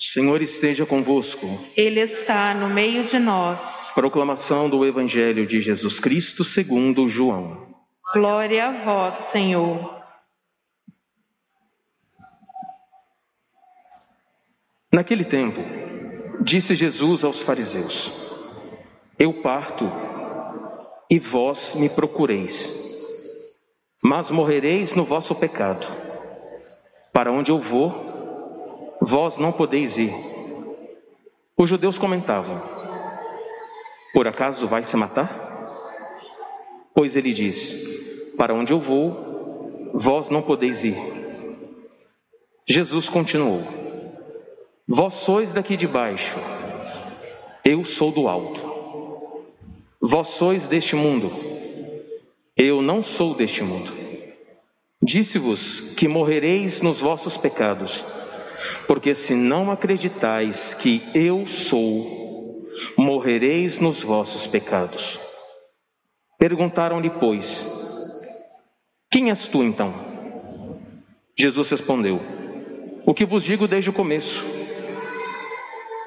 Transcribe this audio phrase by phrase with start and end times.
[0.00, 1.46] Senhor esteja convosco.
[1.76, 3.92] Ele está no meio de nós.
[3.94, 7.68] Proclamação do Evangelho de Jesus Cristo segundo João.
[8.14, 9.98] Glória a vós, Senhor.
[14.90, 15.60] Naquele tempo,
[16.40, 18.10] disse Jesus aos fariseus:
[19.18, 19.84] Eu parto
[21.10, 22.74] e vós me procureis,
[24.02, 25.86] mas morrereis no vosso pecado.
[27.12, 28.07] Para onde eu vou,
[29.08, 30.12] vós não podeis ir.
[31.56, 32.60] Os judeus comentavam:
[34.12, 35.30] Por acaso vai se matar?
[36.94, 40.94] Pois ele disse: Para onde eu vou, vós não podeis ir.
[42.66, 43.62] Jesus continuou:
[44.86, 46.38] Vós sois daqui de baixo,
[47.64, 48.62] eu sou do alto.
[50.00, 51.32] Vós sois deste mundo,
[52.54, 53.90] eu não sou deste mundo.
[55.02, 58.04] Disse-vos que morrereis nos vossos pecados,
[58.86, 65.18] porque se não acreditais que eu sou, morrereis nos vossos pecados.
[66.38, 67.66] Perguntaram-lhe, pois,
[69.10, 69.92] quem és tu então?
[71.36, 72.20] Jesus respondeu,
[73.04, 74.44] o que vos digo desde o começo.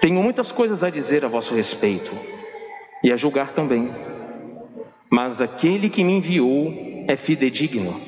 [0.00, 2.12] Tenho muitas coisas a dizer a vosso respeito
[3.02, 3.90] e a julgar também.
[5.10, 6.72] Mas aquele que me enviou
[7.08, 8.00] é fidedigno,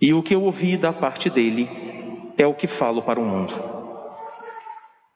[0.00, 1.85] e o que eu ouvi da parte dele
[2.36, 3.54] é o que falo para o mundo.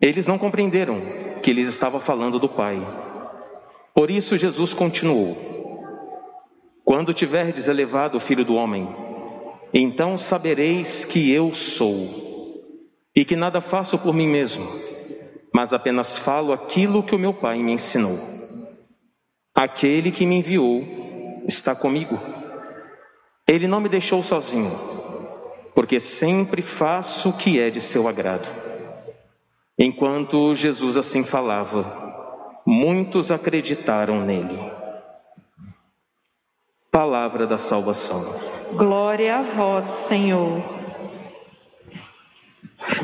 [0.00, 1.00] Eles não compreenderam
[1.42, 2.80] que eles estava falando do Pai.
[3.94, 5.36] Por isso Jesus continuou:
[6.84, 8.88] Quando tiverdes elevado o Filho do Homem,
[9.72, 12.08] então sabereis que eu sou,
[13.14, 14.90] e que nada faço por mim mesmo
[15.52, 18.18] mas apenas falo aquilo que o meu Pai me ensinou.
[19.54, 20.84] Aquele que me enviou
[21.46, 22.18] está comigo.
[23.48, 24.70] Ele não me deixou sozinho,
[25.80, 28.54] porque sempre faço o que é de seu agrado.
[29.78, 34.58] Enquanto Jesus assim falava, muitos acreditaram nele.
[36.92, 38.22] Palavra da salvação.
[38.74, 40.62] Glória a vós, Senhor.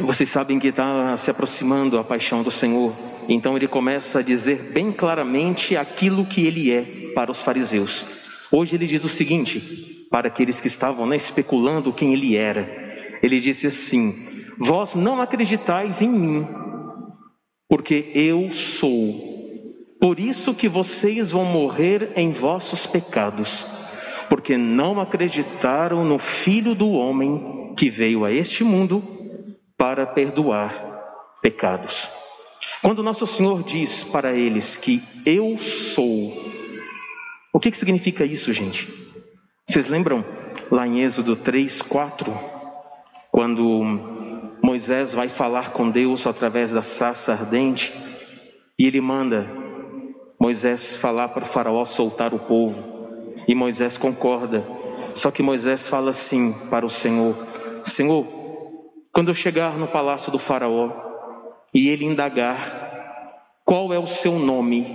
[0.01, 2.93] Vocês sabem que está se aproximando a paixão do Senhor,
[3.27, 8.05] então ele começa a dizer bem claramente aquilo que ele é para os fariseus.
[8.53, 12.69] Hoje ele diz o seguinte, para aqueles que estavam né, especulando quem ele era:
[13.23, 14.15] ele disse assim:
[14.59, 16.47] Vós não acreditais em mim,
[17.69, 19.35] porque eu sou.
[20.01, 23.67] Por isso que vocês vão morrer em vossos pecados,
[24.29, 29.03] porque não acreditaram no Filho do Homem que veio a este mundo
[29.77, 30.97] para perdoar
[31.43, 32.09] pecados.
[32.83, 36.33] Quando nosso Senhor diz para eles que eu sou,
[37.53, 39.06] o que, que significa isso, gente?
[39.69, 40.25] Vocês lembram
[40.71, 42.33] lá em Êxodo 3, 4,
[43.33, 43.83] quando
[44.63, 47.93] Moisés vai falar com Deus através da sarça ardente
[48.79, 49.51] e ele manda
[50.39, 54.65] Moisés falar para o Faraó soltar o povo e Moisés concorda.
[55.17, 57.35] Só que Moisés fala assim para o Senhor:
[57.83, 58.25] Senhor,
[59.13, 60.93] quando eu chegar no palácio do Faraó
[61.75, 64.87] e ele indagar qual é o seu nome,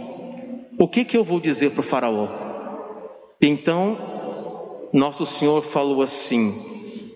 [0.79, 2.29] o que, que eu vou dizer para o Faraó?
[3.41, 4.20] Então,
[4.97, 6.53] nosso Senhor falou assim: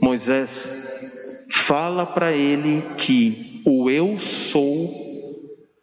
[0.01, 5.05] Moisés, fala para ele que o eu sou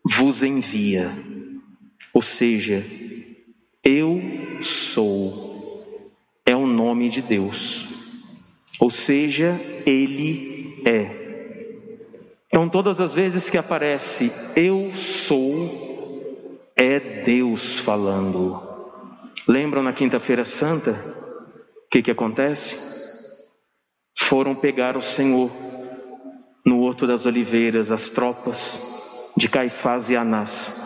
[0.04, 1.10] vos envia.
[2.14, 2.84] Ou seja,
[3.82, 4.20] eu
[4.60, 5.42] sou
[6.44, 7.86] é o nome de Deus.
[8.80, 11.22] Ou seja, ele é.
[12.48, 18.60] Então, todas as vezes que aparece eu sou, é Deus falando.
[19.48, 21.21] Lembram na Quinta-feira Santa?
[21.92, 22.78] Que, que acontece?
[24.16, 25.50] Foram pegar o Senhor
[26.64, 28.80] no Horto das Oliveiras, as tropas
[29.36, 30.80] de Caifás e Anás.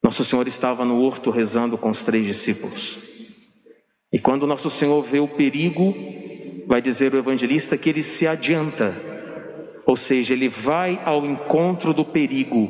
[0.00, 2.98] Nosso Senhor estava no horto rezando com os três discípulos.
[4.12, 5.92] E quando Nosso Senhor vê o perigo
[6.68, 8.94] vai dizer o evangelista que ele se adianta,
[9.84, 12.68] ou seja, ele vai ao encontro do perigo.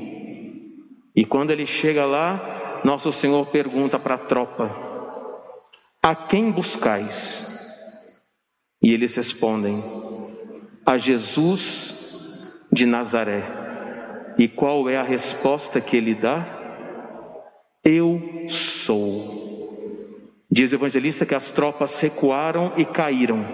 [1.15, 4.88] E quando ele chega lá, nosso Senhor pergunta para a tropa:
[6.09, 7.47] A quem buscais?
[8.83, 9.85] E eles respondem:
[10.87, 13.43] A Jesus de Nazaré.
[14.39, 16.47] E qual é a resposta que ele dá?
[17.85, 20.41] Eu sou.
[20.51, 23.45] Diz o evangelista que as tropas recuaram e caíram.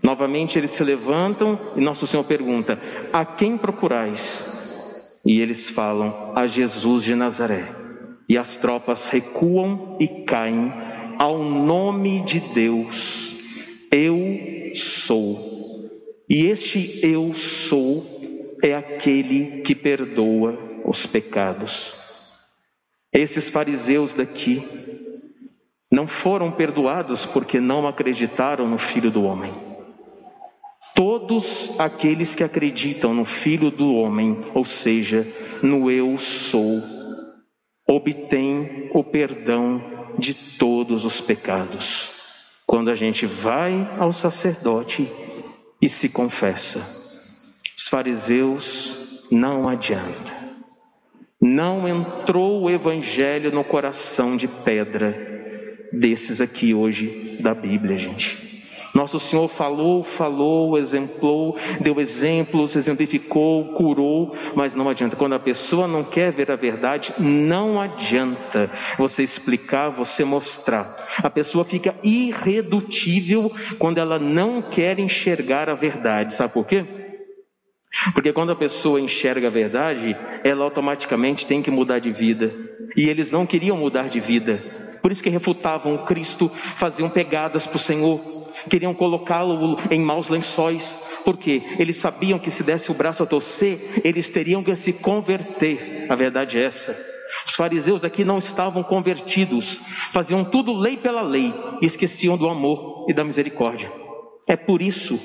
[0.00, 2.78] Novamente eles se levantam e Nosso Senhor pergunta:
[3.12, 5.18] A quem procurais?
[5.26, 7.64] E eles falam: A Jesus de Nazaré.
[8.28, 10.81] E as tropas recuam e caem
[11.22, 13.36] ao nome de Deus.
[13.92, 14.18] Eu
[14.74, 15.38] sou.
[16.28, 18.04] E este eu sou
[18.60, 21.94] é aquele que perdoa os pecados.
[23.12, 24.64] Esses fariseus daqui
[25.92, 29.52] não foram perdoados porque não acreditaram no Filho do Homem.
[30.92, 35.24] Todos aqueles que acreditam no Filho do Homem, ou seja,
[35.62, 36.82] no Eu Sou,
[37.86, 42.10] obtêm o perdão de todos os pecados.
[42.66, 45.10] Quando a gente vai ao sacerdote
[45.80, 46.78] e se confessa,
[47.76, 50.32] os fariseus não adianta.
[51.40, 55.32] Não entrou o evangelho no coração de pedra
[55.92, 58.51] desses aqui hoje da Bíblia, gente.
[59.02, 65.16] Nosso Senhor falou, falou, exemplou, deu exemplos, exemplificou, curou, mas não adianta.
[65.16, 70.86] Quando a pessoa não quer ver a verdade, não adianta você explicar, você mostrar.
[71.20, 76.32] A pessoa fica irredutível quando ela não quer enxergar a verdade.
[76.32, 76.86] Sabe por quê?
[78.14, 82.54] Porque quando a pessoa enxerga a verdade, ela automaticamente tem que mudar de vida.
[82.96, 84.81] E eles não queriam mudar de vida.
[85.02, 88.32] Por isso que refutavam o Cristo, faziam pegadas para o Senhor
[88.68, 94.02] queriam colocá-lo em maus lençóis, porque eles sabiam que se desse o braço a torcer,
[94.04, 96.06] eles teriam que se converter.
[96.08, 96.96] A verdade é essa.
[97.46, 99.80] Os fariseus aqui não estavam convertidos,
[100.12, 103.90] faziam tudo lei pela lei e esqueciam do amor e da misericórdia.
[104.46, 105.18] É por isso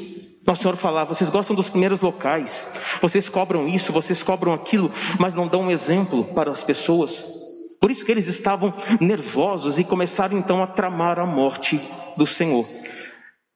[0.45, 2.67] nosso Senhor falava: vocês gostam dos primeiros locais,
[3.01, 4.89] vocês cobram isso, vocês cobram aquilo,
[5.19, 7.46] mas não dão um exemplo para as pessoas.
[7.79, 11.79] Por isso que eles estavam nervosos e começaram então a tramar a morte
[12.17, 12.67] do Senhor.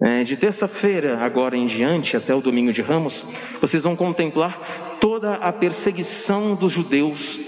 [0.03, 3.23] É, de terça-feira, agora em diante, até o domingo de Ramos,
[3.59, 7.39] vocês vão contemplar toda a perseguição dos judeus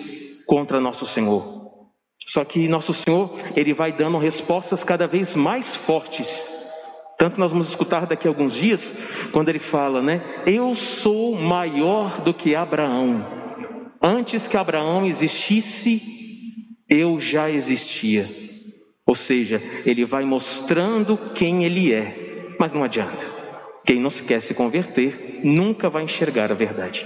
[0.46, 1.44] contra nosso Senhor.
[2.26, 6.48] Só que nosso Senhor, ele vai dando respostas cada vez mais fortes.
[7.18, 8.94] Tanto nós vamos escutar daqui a alguns dias,
[9.32, 10.22] quando ele fala, né?
[10.46, 13.26] Eu sou maior do que Abraão.
[14.02, 16.23] Antes que Abraão existisse,
[16.94, 18.30] eu já existia.
[19.06, 22.24] Ou seja, ele vai mostrando quem ele é
[22.60, 23.30] mas não adianta.
[23.86, 27.06] Quem não quer se converter nunca vai enxergar a verdade.